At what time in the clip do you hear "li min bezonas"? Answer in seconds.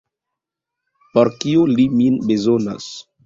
1.73-2.89